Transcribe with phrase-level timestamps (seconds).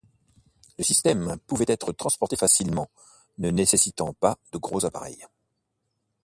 [0.79, 2.89] Le système pouvait être transporté facilement,
[3.37, 5.27] ne nécessitant pas de gros appareils.